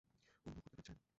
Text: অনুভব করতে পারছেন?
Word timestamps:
অনুভব 0.45 0.61
করতে 0.61 0.69
পারছেন? 0.71 0.97